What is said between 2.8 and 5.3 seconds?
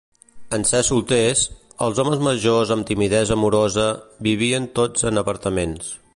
timidesa amorosa vivien tots en